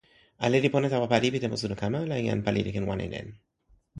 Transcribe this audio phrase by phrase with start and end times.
[0.47, 3.03] ale li pona tawa pali pi tenpo suno kama la jan pali li ken wan
[3.05, 3.27] e len.